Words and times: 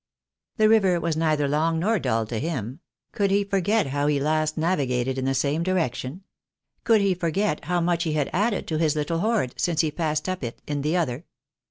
The 0.57 0.67
river 0.67 0.99
was 0.99 1.15
neither 1.15 1.47
long 1.47 1.77
nor 1.77 1.99
duU 1.99 2.25
to 2.25 2.39
him— 2.39 2.79
could 3.11 3.29
he 3.29 3.43
forget 3.43 3.85
how 3.85 4.07
he 4.07 4.19
last 4.19 4.57
navigated 4.57 5.19
in 5.19 5.25
the 5.25 5.35
same 5.35 5.61
di 5.61 5.73
rection?— 5.73 6.21
could 6.85 7.01
he 7.01 7.13
forget 7.13 7.65
how 7.65 7.81
much 7.81 8.01
he 8.05 8.13
had 8.13 8.31
added 8.33 8.65
to 8.69 8.79
his 8.79 8.95
little 8.95 9.19
hoard 9.19 9.53
since 9.57 9.81
he 9.81 9.91
passed 9.91 10.27
up 10.27 10.43
it 10.43 10.59
in 10.65 10.81
the 10.81 10.97
other 10.97 11.25